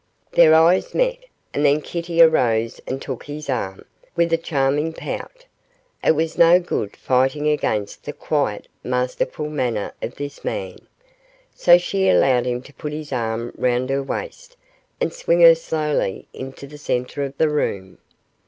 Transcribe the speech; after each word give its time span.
Their 0.31 0.55
eyes 0.55 0.95
met, 0.95 1.25
and 1.53 1.63
then 1.63 1.79
Kitty 1.79 2.23
arose 2.23 2.81
and 2.87 2.99
took 2.99 3.25
his 3.25 3.51
arm, 3.51 3.85
with 4.15 4.33
a 4.33 4.37
charming 4.37 4.93
pout. 4.93 5.45
It 6.03 6.15
was 6.15 6.39
no 6.39 6.59
good 6.59 6.95
fighting 6.97 7.47
against 7.47 8.05
the 8.05 8.11
quiet, 8.13 8.67
masterful 8.83 9.47
manner 9.47 9.91
of 10.01 10.15
this 10.15 10.43
man, 10.43 10.77
so 11.53 11.77
she 11.77 12.09
allowed 12.09 12.47
him 12.47 12.63
to 12.63 12.73
put 12.73 12.93
his 12.93 13.13
arm 13.13 13.51
round 13.55 13.91
her 13.91 14.01
waist 14.01 14.57
and 14.99 15.13
swing 15.13 15.41
her 15.41 15.53
slowly 15.53 16.27
into 16.33 16.65
the 16.65 16.79
centre 16.79 17.23
of 17.23 17.37
the 17.37 17.49
room. 17.49 17.99